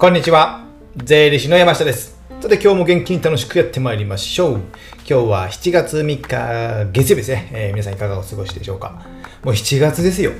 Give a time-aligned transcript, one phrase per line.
[0.00, 0.64] こんにちは。
[0.96, 2.18] 税理士の山下です。
[2.40, 4.54] さて今日も元気に楽しくやってまいりましょう。
[4.54, 7.50] 今日は7月3日月曜日ですね。
[7.52, 9.04] えー皆さんいかがお過ごしでしょうか。
[9.44, 10.32] もう7月ですよ。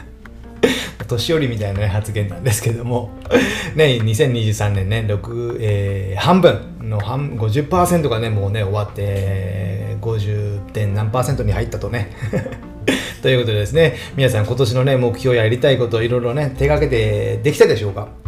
[1.08, 3.12] 年寄りみたいな、ね、発言なんですけども、
[3.74, 10.58] ね、2023年ね、6えー半分の半50%がね、もうね、終わって、50.
[10.72, 12.10] 点何パーセントに入ったとね。
[13.22, 18.25] ということでですね、皆さん今年のね、目標ややりたいこといろいろね、手がけてできたでしょうか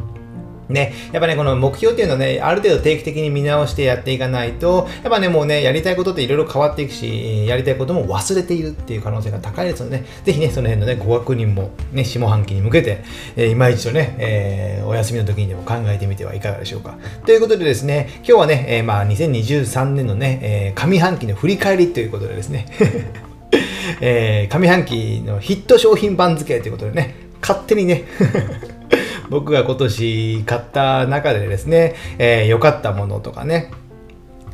[0.69, 13.03] ね、やっぱね、この目標っていうのはね、ある程度定期的に見直してやっていかないと、やっぱね、もうね、やりたいことっていろいろ変わっていくし、やりたいことも忘れているっていう可能性が高いですので、ね、ぜひね、その辺のね、ご確認も、ね、下半期に向けて、
[13.37, 16.97] えー今一度ね、えーお休みの時にでも考えてみてはいかがでしょうか。
[17.27, 22.66] ということでですね、今日はね、えーまあ、2023年のね、えー上半期の振り返りということでですね、
[24.01, 28.05] えー上半期のヒット商品番付ということでね、勝手にね、
[29.30, 33.71] 僕が今年買った中でですね、えー良かったものとかね、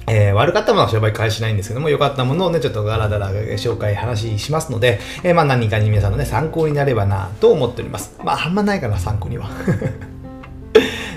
[0.06, 8.16] えー悪かったものは商売開始しないんですけども、良かったものをね、ちょっとガラガラ紹介、話しますので、えーまあ何かに皆さんのね、参考になればなと思っております。
[8.24, 9.48] まあ、あんまないかな、参考には。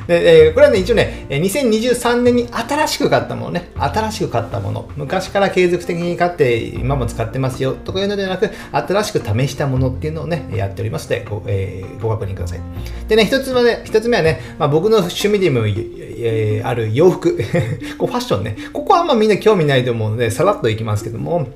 [0.08, 12.60] で、えーこれはね、一応ね、2023年に新しく買ったものね、新しく買ったもの、昔から継続的に買って、今も使ってますよとかいうのではなく、新しく試したものっていうのをね、やっておりますので、ご,、えーご確認ください。
[13.08, 17.38] でね、一つ目ね、一つ目はね、まあ、僕の趣味でも、えーある洋服、
[17.98, 21.48] こうファッションね、ここはあんまみんな興味ないと思うので、さらっといきますけども、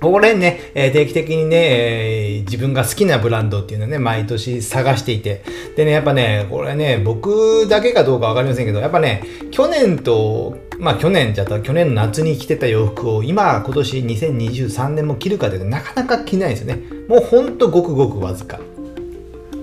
[0.00, 5.42] これね、え定期的にね、自分が好きなブランドっていうのをね、毎年探していて。
[5.76, 16.82] でね、やっぱね、これね、僕だけかどうかわかりませんけど、やっぱね、去年と、まあ去年じゃった去年の夏に着てた洋服を今、今年2023年も着るかというとなかなか着ないですよね。
[17.08, 18.60] もうほんとごくごくわずか。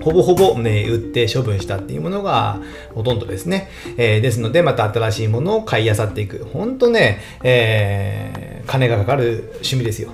[0.06, 2.60] ほぼほぼね、売って処分したっていうものが
[2.94, 3.68] ほとんどですね。
[3.96, 6.44] えーですので、また新しいものを買い漁っていく。
[6.44, 10.10] ほんとね、えー金がかかる趣味ですよ。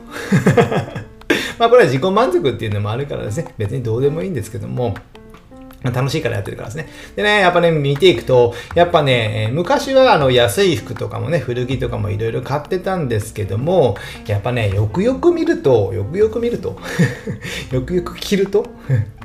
[1.59, 4.95] まあこれは自己満足っていうのもあるからですね、別にどうでもいいんですけども、
[5.91, 6.89] 楽しいからやってるからですね。
[7.17, 13.97] でね、やっぱね、見ていくと、やっぱね、昔はあの安い服とかもね、古着とかもいろいろ買ってたんですけども、
[14.27, 16.79] やっぱね、よくよく見ると、よくよく見ると、
[17.73, 18.67] よくよく着ると、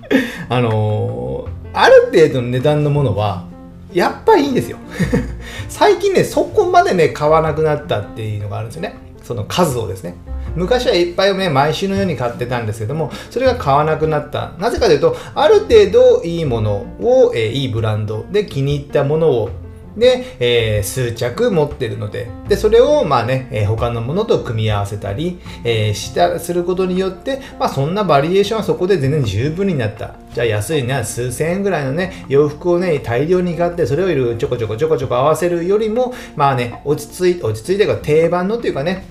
[0.50, 3.46] あのある程度の値段のものは、
[3.94, 4.78] やっぱりいいんですよ。
[5.70, 8.96] 最近ね、そこまでね、買わなくなったっていうのがあるんですよね。
[9.24, 10.16] その数をですね。
[10.56, 14.54] 昔はいっぱいね、毎週のように買ってたんですけども、それが買わなくなった。
[14.58, 19.50] なぜかというと、ある程度いいものを、えーいいブランドで気に入ったものを
[19.98, 30.16] で、えー数着持ってるので、で、それを、まあね、えー他のものと組み合わせたり、えーした、することによって、まあそんなバリエーションはそこで全然十分になった。
[30.34, 39.06] じゃあ安いね、数千円ぐらいのね、洋服をね、大量に買って、それをいろいろちょこちょこちょこちょこ合わせるよりも、まあね、落ち着い、落ち着いてか定番のっていうかね、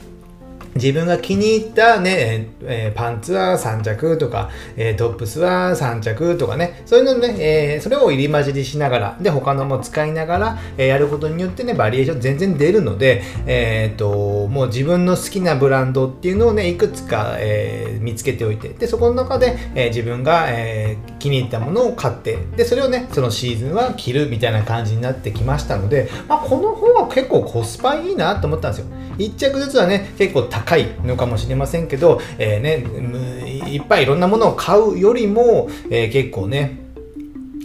[0.76, 28.86] 自分が気に入ったね、えーパンツは3着とか、えートップスは3着とかね、そういうのね、えーそれを入り混じりしながら、で、他のも使いながら、えやることによってね、バリエーション全然出るので、えっ、と、もう自分の好きなブランドっていうのをね、いくつか、え見つけておいて、で、そこの中で、え自分が、え気に入ったものを買って、で、それをね、そのシーズンは着るみたいな感じになってきましたので、まあ、この方は結構コスパいいなと思ったんですよ。
[29.19, 36.87] 1着ずつはね、結構高いのかもしれませんけど、えーね、いっぱいいろんなものを買うよりも、えー結構ね、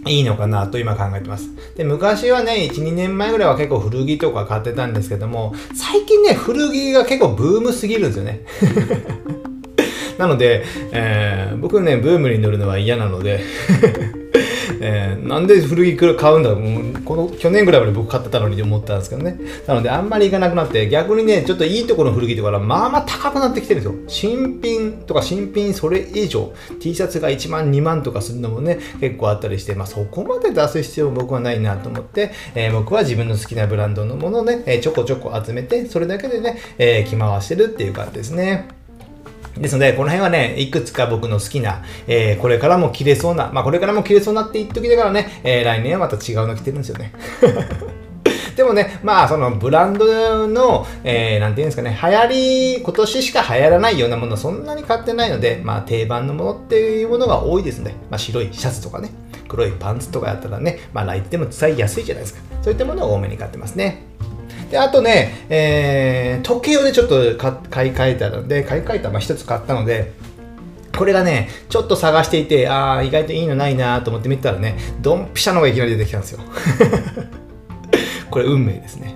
[0.08, 1.50] いいのかなと今考えてます。
[1.76, 8.42] で、昔はね、1、2年前ぐらいは結構古着とか買ってたんですけども、最近ね、古着が結構ブームすぎるんですよね。
[10.18, 13.42] なので、えー僕ね、ブームに乗るのは嫌なので、
[14.84, 19.40] えーなんで古着買うんだろうこの去年ぐらいまで僕買ってたのにと思ったんですけどね。
[19.68, 24.00] なので、あんまり行かなくなって、逆にね、ちょっといいところの古着とかはまあまあ高くなってきてるんですよ。
[24.08, 38.81] 新品とか新品それ以上、T シャツが1万、2万とかするのもね、結構あったりして、まあそこまで出す必要僕はないなと思って、えー僕は自分の好きなブランドのものをね、えちょこちょこ集めて、それだけでね、えー着回してるっていう感じですね。
[39.58, 47.14] ですので、この辺はね、いくつか僕の好きな、えーこれからも着れそうな、まあこれからも着れそうなって言っときながらね、えー来年はまた違うの着てるんですよね。
[48.56, 52.28] でもね、まあ、そのブランドの、えーなんていうんですかね、流行
[52.76, 57.96] り、今年しか流行らないようなもの、そんなに買ってないので、まあ、定番のものっていうものが多いですね。
[58.10, 59.10] まあ、白いシャツとかね、
[59.48, 62.42] 黒いパンツとかやったらね、まあ、来ても使いやすいじゃないですか。
[62.62, 64.11] そういったものを多めに買ってますね。
[64.72, 70.14] で、あとね、えー時計をね、ちょっと買い替えたので、買い替えた、まあ、一つ買ったので、
[70.98, 76.40] これがね、ちょっと探していて、ああ、意外といいのないなと思って見たらね、ドンピシャのがいきなり出てきたんですよ。
[78.32, 79.16] これ運命ですね。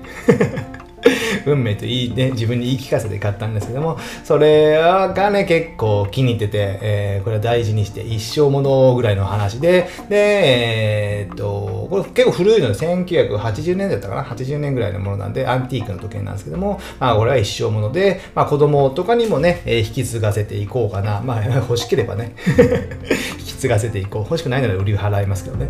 [1.46, 21.22] 運命といいね、自分に言い聞かせて買ったんですけども、それがね、結構気に入ってて、えー、これは大事にして一生ものぐらいの話で、で、えー、っと、これ結構古いので、1980年だったかな ?80 年ぐらいのものなんで、アンティークの時計なんですけども、まあ、これは一生もので、まあ、子供とかにもね、えー、引き継がせていこうかな。
[21.22, 22.36] まあ、 欲しければね、
[23.40, 24.24] 引き継がせていこう。
[24.24, 25.68] 欲しくないなら売り払いますけどね。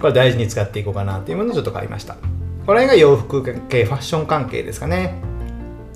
[0.00, 2.16] これ大事に使っていこうかなっていうものをちょっと買いました。
[2.66, 5.20] これが洋服系、ファッション関係ですかね。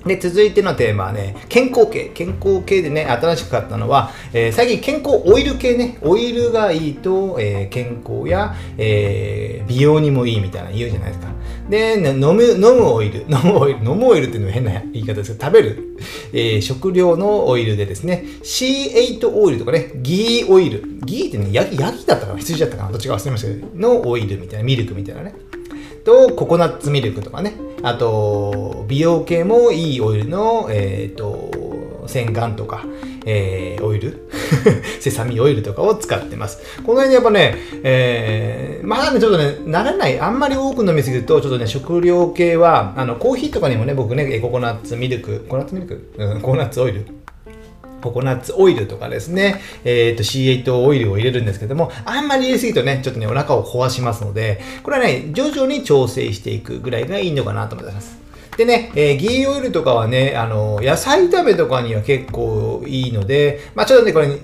[0.05, 2.09] で、続いてのテーマはね、健康系。
[2.13, 11.27] 健康系でね、新しく買ったのは、えー、最近健康オイル系ね、オイルがいいと、えー、健康や、えー、美容にもいいみたいな言うじゃないですか。
[11.69, 15.33] で、飲む、飲むオイル、 飲むオイル、飲むオイルっていうのは変な言い方です。
[15.33, 15.97] けど、食べる、
[16.33, 20.83] えー、食料のオイルでですね、C8 オイルとかね、ギーオイル。
[21.03, 22.39] ギーってね、ヤギ、ヤギだったかな。
[22.39, 22.91] 羊だったかな。
[22.91, 25.33] どっちか忘れましたけど、のオイルみたいな、ミルクみたいなね。
[26.09, 27.53] とココナッツミルクとかね。
[27.83, 32.83] あと美容系もいいオイルの、えーと、洗顔とか、
[33.25, 34.27] えー、オイル。
[34.99, 36.81] セサミオイルとかを使ってます。
[36.83, 47.05] この辺やっぱね、えー、まだね、ちょっとね、慣れない、あんまり多く飲みすぎると、ちょっとね、食料系は、あの、コーヒーとかにもね、僕ね、ココナッツミルク、ココナッツミルク、うん、ココナッツオイル
[48.01, 58.28] ココナッツオイルとかですね、えっ、ー、と C8 オイルを入れるんですけども、あんまり入れすぎるとね、ちょっとね、お腹を壊しますので、これはね、徐々に調整していくぐらいがいいのかなと思います。
[58.57, 64.35] でね、えー、ギーオイルとかはね、あの、野菜炒めとかには結構いいので、まあちょっとね、これ、好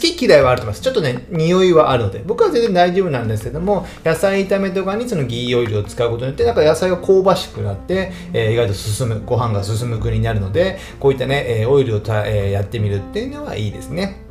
[0.00, 0.82] き嫌いはあると思います。
[0.82, 14.22] ちょっとね、匂いはあるので、僕は全然大丈夫なんですけども、野菜炒めとかにそのギーオイルを使うことによって、なんか野菜が香ばしくなって、えー、意外と進む、ご飯が進む国になるので、こういったね、えー、オイルをた、えー、やってみるっていうのはいいですね。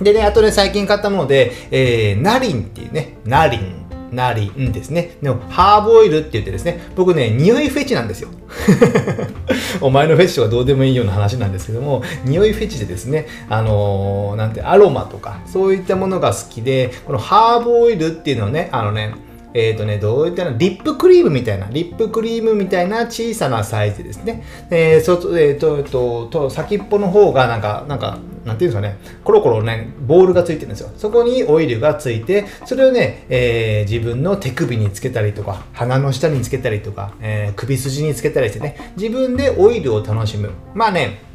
[0.00, 3.85] でね、あとね、最近買ったもので、えー、ナリンっていうね、ナリン。
[4.12, 5.16] なりんですね。
[5.22, 8.28] でも、ハーブオイルって言ってですね、僕ね、匂いフェチなんですよ。
[9.80, 19.14] お前のフェチとかどうでもいいような話なんですけども、匂いフェチでですね、あのー、なんて、アロマとか、そういったものが好きで、このハーブオイルっていうのはね、あのね、
[19.56, 24.44] えっ、ー、とね、どういったの、リップクリームみたいな、リップクリームみたいな小さなサイズですね。
[24.70, 30.90] えー、そ、えっ、ー、と、えっと、と、先っぽの方がなんか、なんか、なんていうんですかね、コロコロね、ボールがついてるんですよ。
[30.98, 40.50] そこにオイルがついて、それをね、えー、自分の手首につけたりとか、鼻の下につけたりとか、えー、首筋につけたりしてね、自分でオイルを楽しむ。
[40.74, 41.25] まあね、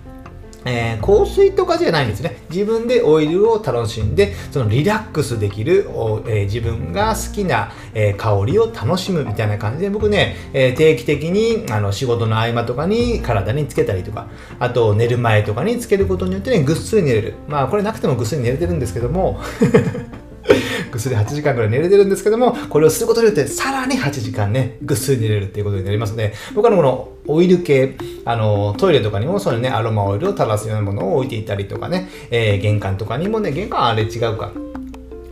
[0.65, 2.37] えー、香水とかじゃないんですね。
[2.49, 14.27] 自分でオイルを楽しんで、そのリラックスできる、えー、自分が好きな、えー、香りを楽しむみたいな感じで、僕ね、え定期的にあの仕事の合間とかに体につけたりとか、
[14.59, 17.33] あと寝る前とかにつけることによってね、ぐっすり寝れる。
[17.47, 19.39] まあこれなくてもぐっすり寝れてるんですけども、
[20.91, 27.95] ぐっすり8時間ぐらい寝れてるんですけども、これをすることによってさらに8時間ね、ぐっすり寝れるっていうことになりますので、僕はこのオイル系、
[28.25, 34.51] あの、トイレとかにもそのね、アロマオイルを垂らすようなものを置いていたりとかね、えー、玄関とかにもね、玄関あれ違うか。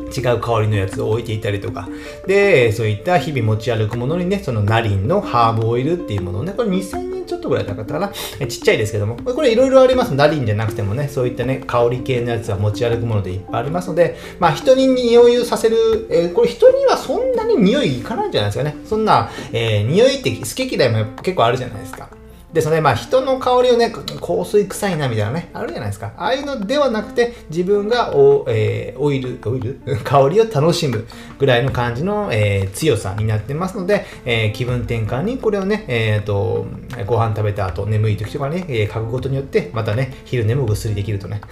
[0.09, 1.87] 違う香りのやつを置いていたりとか。
[2.25, 8.11] で、そういった日々持ち歩くものにね、そのナリンのハーブオイルっていうものをね、これ2000ちょっとぐらい高かったかな？
[8.47, 10.15] ちっちゃいですけども、これいろいろあります。
[10.17, 18.75] ダリンじゃなくてもね、そういったね、香り系のやつは持ち歩くものでいっぱいありますので、まあ人に匂いをさせる、えー、これ人にはそんなに匂いいかないんじゃないですかね。
[18.83, 22.09] そんな、えー、匂いって好き嫌いも結構あるじゃないですか。
[22.53, 26.13] で、そのね、まあ人の香りをね、香水臭いなみたいなね、あるじゃないですか。
[26.17, 29.79] ああいうのではなくて、自分がお、えー、オイル、オイル？
[30.03, 31.05] 香りを楽しむ
[31.37, 36.65] ぐらいの感じの、えー、強さになってますので、えー、気分転換にこれをね、えっ、ー、と、
[37.05, 41.41] ご飯食べた後、眠い時とかね、えー、嗅ぐことによって、またね、昼寝もぐっすりできるとね。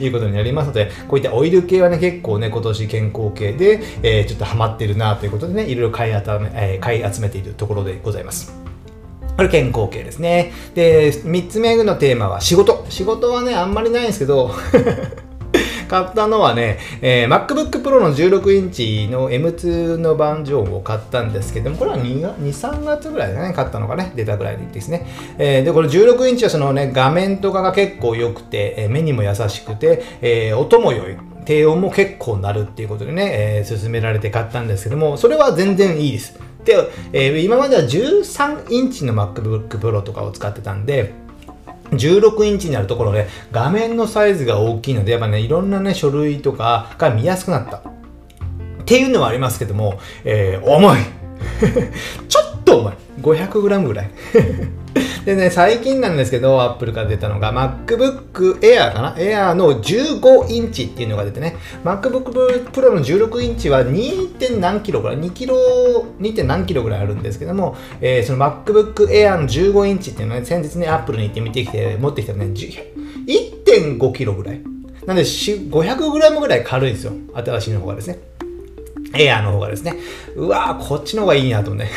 [0.00, 8.61] いうことになりますので、こういったオイル系はね、結構ね、今年健康系で、えー、ちょっとハマってるなということでね、いろいろ買い,、えー、買い集めているところでございます。
[9.36, 10.52] これ健康系ですね。
[10.74, 12.84] で、3つ目のテーマは仕事。
[12.88, 14.50] 仕事はね、あんまりないんですけど
[15.88, 25.06] 買ったのはね、えー、MacBook Pro の16インチの M2 のバージョンを買ったんですけども、これは 2, 2 3月ぐらいだね、買ったのがね、出たぐらいですね。
[25.38, 31.16] えー、で、これ16インチはそのね、画面とかが結構良くて、えー、目にも優しくて、えー、音も良い。
[31.44, 36.38] 低音も結構鳴るっていうことでね、えー、勧められて買ったんですけども、それは全然いいです。
[36.64, 41.12] で、えー、今までは13インチの MacBook Pro とかを使ってたんで、
[41.92, 47.78] 16インチになるところで画面のサイズが大きいので、やっぱね、いろんなね、書類とかが見やすくなった。
[47.78, 50.98] っていうのはありますけども、えー、重い
[52.28, 54.10] ちょっと重い !500g ぐらい
[55.24, 62.32] でね、最近なんですけど、アップルから出たのが MacBook Air かな ?Air の15インチっていうのが出てね、MacBook
[62.72, 64.34] Pro の16インチは 2.
[64.38, 65.56] 点何キロぐらい ?2 キロ、
[66.18, 66.34] 2.
[66.34, 74.60] 点何キロぐらいあるんですけども、えー、その MacBook Air の15インチっていうのはね、先日ね、アップルに行って見てきて、持ってきたね、1.5キロぐらい。
[75.06, 77.12] なんで、500グラムぐらい軽いんですよ。
[77.34, 78.18] 新しいの方がですね。
[79.14, 79.94] エアーの方がですね。
[80.34, 81.90] うわー、こっちの方がいいなとね。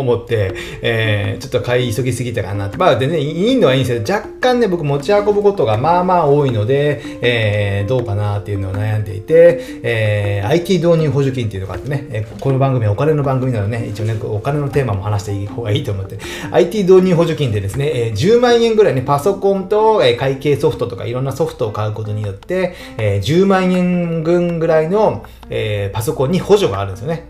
[0.00, 0.52] 思って、
[0.82, 2.70] えー、ちょっと買い急ぎすぎたかな。
[2.76, 16.18] まあ、でね、いいのはいいんですけど、若干ね、僕持ち運ぶことがまあまあ多いので、えー、どうかなっていうのを悩んでいて、えー、IT 導入補助金っていうのがあってね、えこの番組はお金の番組なのでね、一応ね、お金のテーマも話していい方がいいと思って、
[16.50, 27.28] IT 導入補助金でですね、えー、10万円ぐらいね、パソコンと、えー、会計ソフトとかいろんなソフトを買うことによって、えー、10万円分ぐらいの、えー、パソコンに補助があるんですよね。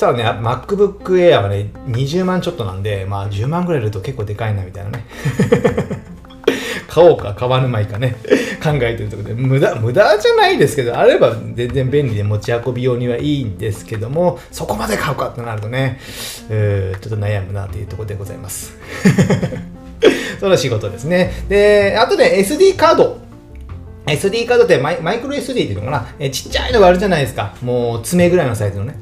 [0.00, 5.04] したらね、MacBook Air はね、20万ちょっとなんで、まあ10万ぐらいいると結構でかいなみたいなね。
[6.88, 8.16] 買おうか買わぬまいかね、
[8.64, 16.00] 考えてるところで、無駄、無駄じゃないですけど、あれば全然便利で持ち運び用にはいいんですけども、そこまで買うかってなるとね、
[16.48, 18.76] えー、ちょっと悩むなというところでございます。
[20.40, 21.44] その仕事ですね。
[21.48, 23.18] で、あとね、SD カード。
[24.06, 27.54] SD カードってマイマイクロ SD っていうのかな、えちっちゃいのがあるじゃないですか。
[27.62, 28.98] もう爪ぐらいのサイズのね。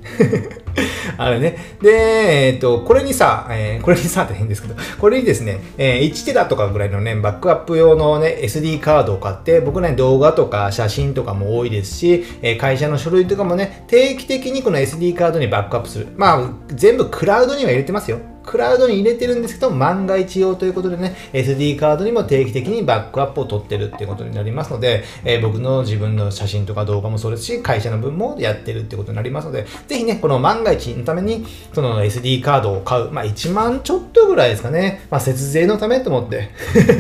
[1.16, 1.56] あれね。
[1.82, 16.08] で、えっ、ー、と、これにさ、えー、これにさって変ですけど、これにですね、えー、1テラとかぐらいのね、バックアップ用のね、SD カードを買って、僕ね、動画とか写真とかも多いですし、え会社の書類とかもね、定期的にこの SD カードにバックアップする。
[16.16, 18.18] まあ、全部クラウドには入れてますよ。
[18.48, 36.48] クラウドに入れてるんですけど、万が一用ということでね、SD カードにも定期的にバックアップを取ってるっていうことになりますので、えー、僕の自分の写真とか動画もそうですし、会社の分もやってるってことになりますので、ぜひね、この万が一のために、その SD カードを買う、まあ1万ちょっとぐらいですかね、まあ節税のためと思って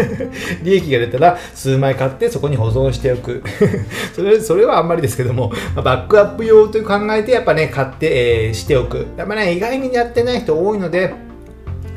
[0.62, 3.42] 利益が出たら数枚買ってそこに保存しておく
[4.14, 9.06] それ、それはあんまりですけども、まあ、バックアップ用という考えてやっぱね、買って、えー、しておく。
[9.16, 11.14] やっぱね、意外にやってない人多いので、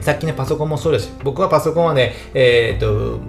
[0.01, 1.15] さっきね、パソコンもそうです。
[1.23, 3.19] 僕はパソコンはね、えー、っと、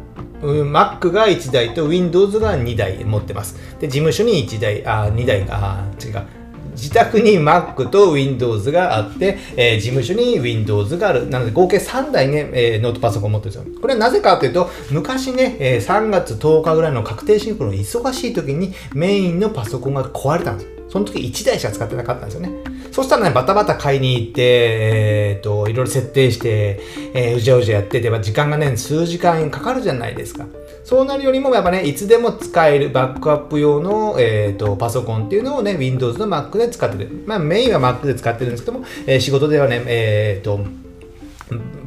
[0.42, 3.56] Mac が1台と Windows が2台持ってます。
[3.78, 6.42] で、事務所に1台、あ、2台か、違う。
[6.72, 11.28] 自宅に Mac と Windows があって、えー、事務所に Windows がある。
[11.28, 13.80] なので合計3台ね、えー、ノートパソコン持ってるんですよ。
[13.80, 20.72] これはなぜかというと、昔ね、えー、3月10日ぐらいの確定申告の忙しい時にメインのパソコンが壊れたんですよ。
[20.88, 22.50] その時1台しか使ってなかったんですよね。
[22.92, 26.78] そしたらね、バタバタ買いに行って、えー、っと、いろいろ設定して、
[27.14, 30.44] えー、うじゃうじゃやってて、時間がね、数時間かかるじゃないですか。
[30.84, 37.24] そうなるよりも、やっぱね、いつでも使えるバックアップ用の、えー、っと、パソコンっていうのをね、Windows の Mac で使ってる。
[37.26, 40.60] まあ、メインは Mac で使ってるんですけども、えー、仕事ではね、えー、っと、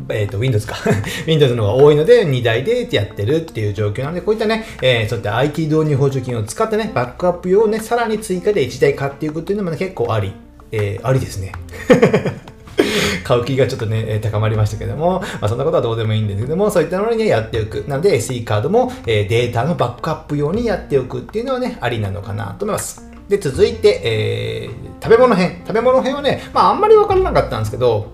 [0.10, 0.76] えっ、ー、と、Windows か。
[1.28, 10.34] Windows の方が多いので、2台でやってるっていう状況なので、こういったね、えー、そういった IT 導入補助金を使ってね、バックアップ用をね、さらに追加で1台買っていくっていうのもね、結構あり
[10.76, 11.54] えー、ありですね。
[13.24, 17.86] 買う気がちょっとね、高まりましたけども、まあ、そんなことはどうでもいいんですけども、そういったものにね、やっておく。
[17.88, 23.10] なので SE カードも、えー、データのバックアップ用にやっておくっていうのはね、ありなのかなと思います。
[23.30, 25.62] で、続いて、えー、食べ物編。
[25.66, 28.08] 食べ物編はね、まああんまりわからなかったんですけど、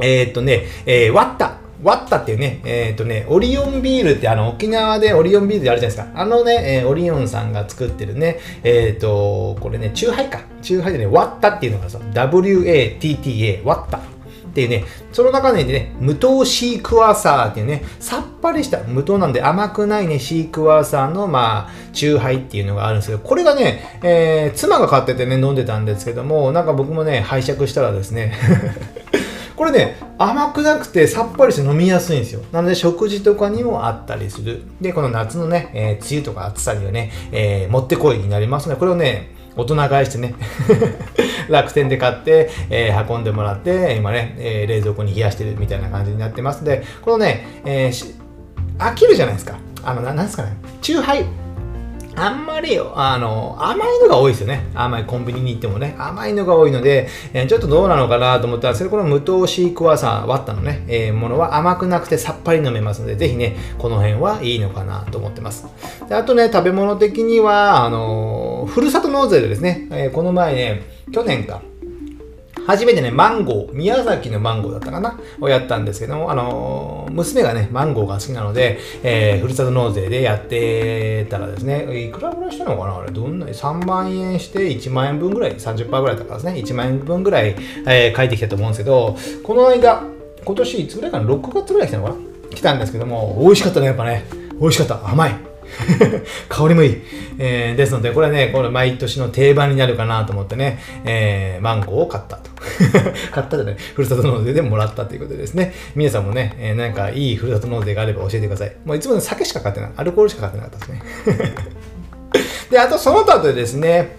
[0.00, 1.57] えー、っとね、えー、割った。
[1.82, 6.20] ワッタっていうね、えっ、ー、とね、オリオンビールってあの沖縄でオリオンビールであるじゃないですか。
[6.20, 10.40] あのね、えー、オリオンさんが作ってるね、えっ、ー、と、これね、チューハイか。
[10.60, 13.98] チューハイでね、ワッタっていうのがさ、W-A-T-T-A、ワッタ。
[13.98, 28.34] っていうね、その中でね、無糖シークワーサーっていうね、さっぱりした無糖なんで甘くないね、シークワーサーの、まあ、チューハイっていうのがあるんですけど、これがね、えー、妻が買っててね、飲んでたんですけども、なんか僕もね、拝借したらですね
[29.58, 32.42] これね、甘くなくてさっぱりして飲みやすいんですよ。
[32.52, 34.62] なので食事とかにもあったりする。
[34.80, 40.36] で、この夏のね、えー、梅雨とか暑さにはね、えー、もってこいになりますので、これをね、大人買いしてね
[41.50, 47.90] 楽天で買って、えー、運んでもらって、今ね、え、冷蔵庫に冷やしてるみたいな感じになってますので、このね、え、
[48.78, 49.56] 飽きるじゃないですか。
[49.82, 51.24] あの、ななんですかね、チューハイ
[52.18, 54.66] あんまりあの甘いのが多いですよね。
[54.74, 65.66] 甘いコンビニに行ってもね、甘いのが多いので、えー、ちょっとどうなのかなと思ったら、それこの無糖シークワーサー、ワッタのね、えー、ものは甘くなくてさっぱり飲めますので、ぜひね、この辺はいいのかなと思ってます。
[66.08, 70.82] であとね、食べ物的には、あのふるさと納税でですね、え、この前ね、
[71.12, 71.62] 去年か、
[72.68, 87.56] 初めてね、マンゴー、宮崎のマンゴーだったかなをやったんですけども、あのー、娘がね、マンゴーが好きなので、えー、ふるさと納税でやってたらですね、いくらぐらいしたのかなあれ、どんな、3万円して1万円分ぐらい、30%ぐらいだからですね、1万円分ぐらい、
[87.86, 90.02] えー、返ってきたと思うんですけど、この間、
[90.44, 92.16] 今年いつぐらいかな、6月ぐらい来たのかな
[92.54, 94.26] 来たんですけども、美味しかったね、やっぱね。
[94.60, 95.08] 美味しかった。
[95.08, 95.48] 甘い。
[96.48, 97.02] 香りもいい。
[97.38, 102.50] えー、ですので、これはね、これ毎年の定番になるかなと思ってね、えー、マンゴーを買ったと。
[103.32, 108.72] 買ったじゃない、ふるさと納税でもらったということでですね、皆さんもね、えー、なんかいいふるさと納税があれば教えてください。
[108.84, 109.90] もういつもね、酒しか買ってない。
[109.96, 111.02] アルコールしか買ってなかったですね。
[112.70, 114.16] で、あとその他でですね、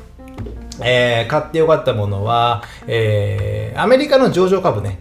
[0.82, 5.00] えー、買ってよかったものは、えー、アメリカの上場株ね。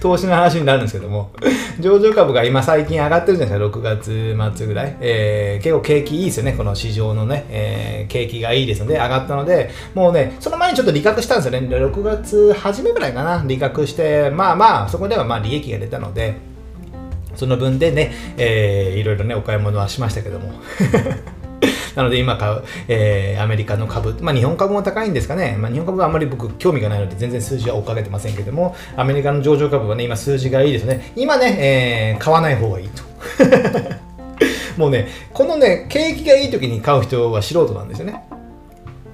[0.00, 1.30] 投資の話になるんですけども、
[1.80, 4.96] 上場株が今最近上がってるじゃないですか、6月末ぐらい。
[5.00, 11.66] えー、結構景気いいですよね、この市場のね、えー、景気がいいですので、上がったので、もうね、その前にちょっと利確したんですよね。
[11.68, 16.34] 6月初めぐらいかな、利確して、まあまあ、そこではまあ利益が出たので、
[17.34, 20.50] その分でね、えー、いろいろね、お買い物はしましたけども。
[21.94, 25.56] なので今買う、えー、アメリカの株、まあ日本株も高いんですかね。
[25.58, 31.12] まあ日本株はあんまり僕興味がないので全然数字は追っかけてませんけども、アメリカの上場株はね、今数字がいいですね。
[31.16, 33.02] 今ね、えー、買わない方がいいと。
[34.76, 38.27] もうね、このね、景気がいい時に買う人は素人なんですよね。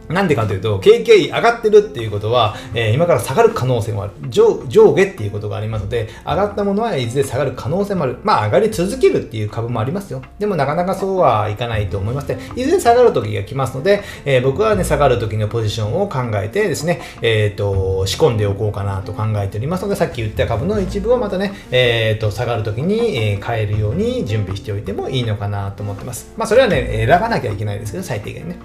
[0.08, 4.64] なんでかというと、景気が上がってるっていうことは、えー、今から下がる可能性もある上。
[4.68, 8.18] 上下っていうことがありますので、上がったものはいずれ下がる可能性もある。
[8.22, 10.22] まあ、上がり続けるっていう株もありますよ。
[10.38, 26.32] でも、なかなかそうはいかないと思いまして、いずれ下がる時が来ますので、えー、僕はね、下がる時のポジションを考えてですね、えっ、ー、と、仕込んでおこうかなと考えておりますので、さっき言った株の一部をまたね、えっ、と、下がる時に、え買えるように準備しておいてもいいのかなと思ってます。
[26.36, 28.56] まあ、それはね、選ばなきゃいけないですけど、最低限ね。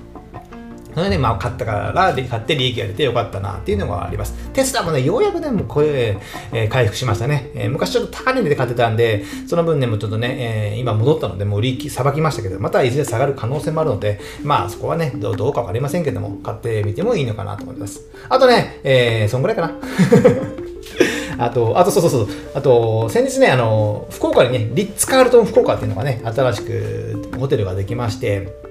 [0.99, 4.33] それで、まあ、買ったから、買って利益が出てよかったなっていうのがあります。
[4.51, 6.17] テスラもね、ようやくね、もうこれ、
[6.51, 7.51] えー、回復しましたね。
[7.55, 18.01] えー、昔ちょっと高値で買ってたんで、その分ね、もうちょっとね、えー、今戻ったので、もう売りさばきましたけど、またいずれ下がる可能性もあるので、まあ、そこはね、どうどうかわかりませんけども、買ってみてもいいのかなと思います。
[18.27, 19.73] あとね、えー、そんぐらいかな。
[21.39, 28.68] あと、あとそうそうそう、あと、先日ね、あの、福岡にね、リッツ・カールトン福岡っていうのがね、新しくホテルができまして、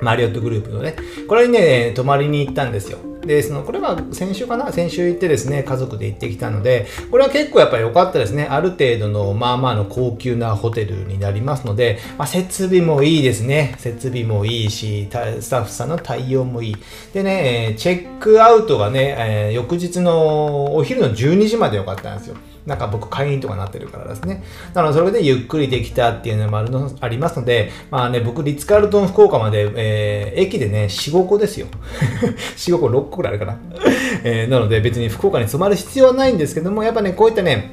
[0.00, 0.96] マリオットグループのね、
[1.28, 2.98] これにね、泊まりに行ったんですよ。
[3.24, 4.70] で、その、これは先週かな？
[4.70, 8.46] 先週行ってですね、家族で行ってきたので、これは結構やっぱり良かったですね。
[8.50, 13.76] ある程度の、まあまあの高級なホテルになりますので、まあ、設備もいいですね。
[13.78, 16.76] 設備もいいし、スタッフさんの対応もいい。
[17.14, 22.36] でね、チェックアウトがね、え、翌日のお昼の12時まで良かったんですよ。
[22.66, 24.42] なんか僕会員とかなってるからですね。
[24.72, 31.66] なのでそれでゆっくりできたっていうのもあるのありますので、まあね、僕リッツカールトン福岡まで、えー、駅でね、4、5個ですよ。
[32.56, 33.58] 4、5個、6個くらいあるかな。
[34.24, 37.70] えー、なので別に福岡に泊まる必要はないんですけども、やっぱね、こういったね、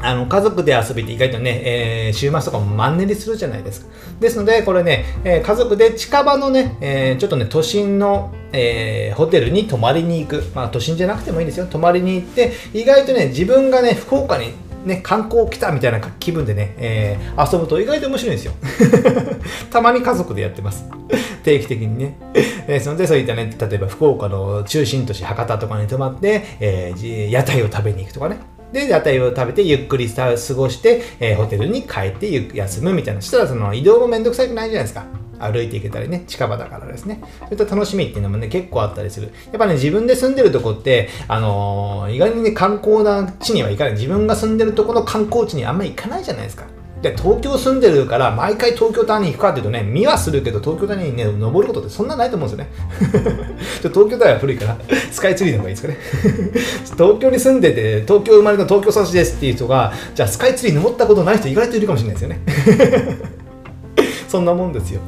[0.00, 3.92] あの家族で遊びって意外とね、えー、週末とかもマンネリするじゃないですか。
[4.20, 10.42] ですので、これね、えー、家族で近場のね、えー、ちょっとね、都心の、えホテルに泊まりに行く。
[10.54, 11.66] まあ、都心じゃなくてもいいんですよ。
[11.66, 14.52] 泊まりに行って、意外とね、自分がね、福岡に
[14.86, 18.52] ね、観光来たみたいな気分でね、えー、遊ぶと意外と面白いんですよ。
[19.70, 20.86] たまに家族でやってます。
[21.42, 22.16] 定期的にね。
[22.66, 28.38] ですので、そういったね、例えば福岡の中心都市博多とかに泊まって、えー、屋台を食べに行くとかね。
[28.72, 33.20] で、屋台を食べてゆっくり過ごして、えー、ホテルに帰って休むみたいな。
[33.20, 35.06] したらその移動もめんどくさくないじゃないですか。
[35.38, 37.20] 歩いていけたりね、近場だからですね。
[37.40, 39.32] そういった楽しみっていうのもね、結構あったりする。
[39.52, 43.92] やっぱね、自分で住んでるとこって、あのー、意外にね、観光な地には行かない。
[43.94, 46.64] 自分が住んでるとこの観光地にあんまり行かないじゃないですか。
[47.02, 53.58] で、東京住んでるから、毎回東京タワーに行くかっていうとね、見はするけど、東京タワーにね、登ることってそんなないと思うんですよね。
[53.82, 54.78] 東京タワーは古いから、
[55.12, 55.98] スカイツリーの方がいいですかね。
[56.96, 62.40] 東京に住んでて、東京生まれの東京育ちですっていう人が、じゃあスカイツリー登ったことない人意外といるかもしれないですよね。
[64.28, 65.00] そんなもんですよ。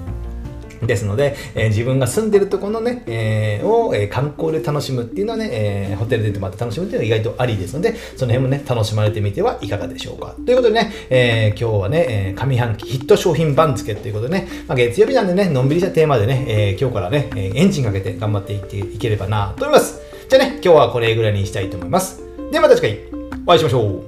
[0.82, 10.34] ですので、えー、自分が住んでるところのね、えー、を、えー、観光で楽しむっていうのはね、えホテルで泊まって楽しむっていうのは意外とありですので、その辺もね、楽しまれてみてはいかがでしょうか。
[10.44, 20.00] ということでね、え今日はね、え上半期ヒット商品番付ということでね、まあ、月曜日なんでね、のんびりしたテーマでね、え今日からね、エンジンかけて頑張っていっていければなと思います。
[20.28, 22.22] じゃあね、今日はこれぐらいにしたいと思います。
[22.50, 22.98] ではまた次回
[23.46, 24.04] お会いしましょ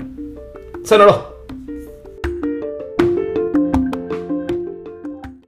[0.84, 0.86] う。
[0.86, 1.39] さよなら。